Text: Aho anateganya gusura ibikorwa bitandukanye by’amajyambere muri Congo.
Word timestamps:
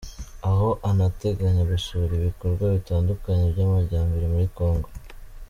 Aho 0.49 0.69
anateganya 0.89 1.63
gusura 1.71 2.11
ibikorwa 2.19 2.63
bitandukanye 2.75 3.45
by’amajyambere 3.53 4.25
muri 4.33 4.47
Congo. 4.57 4.89